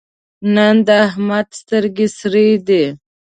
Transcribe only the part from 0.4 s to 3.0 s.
نن د احمد سترګې سرې دي.